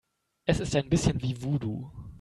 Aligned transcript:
Es 0.45 0.59
ist 0.59 0.75
ein 0.75 0.89
bisschen 0.89 1.21
wie 1.21 1.43
Voodoo. 1.43 1.91